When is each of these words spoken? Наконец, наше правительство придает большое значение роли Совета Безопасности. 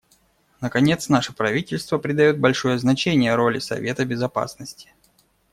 Наконец, 0.61 1.09
наше 1.09 1.31
правительство 1.31 1.99
придает 1.99 2.39
большое 2.39 2.79
значение 2.79 3.35
роли 3.35 3.59
Совета 3.59 4.03
Безопасности. 4.03 4.95